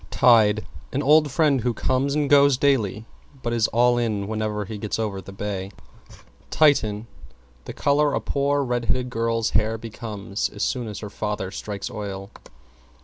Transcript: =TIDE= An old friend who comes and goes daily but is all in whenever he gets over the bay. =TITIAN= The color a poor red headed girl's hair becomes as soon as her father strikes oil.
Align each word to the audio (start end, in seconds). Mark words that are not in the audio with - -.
=TIDE= 0.09 0.65
An 0.91 1.03
old 1.03 1.29
friend 1.29 1.61
who 1.61 1.75
comes 1.75 2.15
and 2.15 2.27
goes 2.27 2.57
daily 2.57 3.05
but 3.43 3.53
is 3.53 3.67
all 3.67 3.99
in 3.99 4.27
whenever 4.27 4.65
he 4.65 4.79
gets 4.79 4.97
over 4.97 5.21
the 5.21 5.31
bay. 5.31 5.69
=TITIAN= 6.49 7.05
The 7.65 7.73
color 7.73 8.15
a 8.15 8.19
poor 8.19 8.63
red 8.63 8.85
headed 8.85 9.11
girl's 9.11 9.51
hair 9.51 9.77
becomes 9.77 10.49
as 10.49 10.63
soon 10.63 10.87
as 10.87 11.01
her 11.01 11.11
father 11.11 11.51
strikes 11.51 11.91
oil. 11.91 12.31